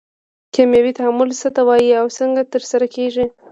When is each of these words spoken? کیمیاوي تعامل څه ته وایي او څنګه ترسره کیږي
کیمیاوي 0.53 0.93
تعامل 0.99 1.29
څه 1.41 1.47
ته 1.55 1.61
وایي 1.67 1.89
او 2.01 2.07
څنګه 2.17 2.41
ترسره 2.53 2.85
کیږي 2.95 3.25